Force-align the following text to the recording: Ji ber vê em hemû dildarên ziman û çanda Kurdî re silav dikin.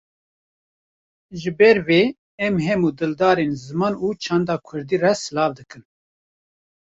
Ji 1.39 1.51
ber 1.57 1.77
vê 1.87 2.01
em 2.45 2.55
hemû 2.65 2.89
dildarên 2.97 3.51
ziman 3.63 3.93
û 4.05 4.07
çanda 4.23 4.55
Kurdî 4.67 4.97
re 5.03 5.13
silav 5.23 5.51
dikin. 5.57 5.83